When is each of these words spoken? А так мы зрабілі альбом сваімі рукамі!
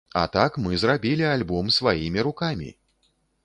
А 0.19 0.21
так 0.35 0.55
мы 0.67 0.79
зрабілі 0.83 1.29
альбом 1.35 1.71
сваімі 1.77 2.27
рукамі! 2.31 2.75